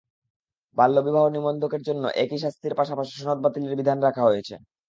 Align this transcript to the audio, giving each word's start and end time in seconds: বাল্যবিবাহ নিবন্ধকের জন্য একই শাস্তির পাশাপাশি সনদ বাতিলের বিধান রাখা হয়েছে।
বাল্যবিবাহ 0.77 1.25
নিবন্ধকের 1.29 1.81
জন্য 1.87 2.03
একই 2.23 2.39
শাস্তির 2.43 2.77
পাশাপাশি 2.79 3.13
সনদ 3.15 3.39
বাতিলের 3.43 3.77
বিধান 3.79 3.97
রাখা 4.01 4.23
হয়েছে। 4.25 4.55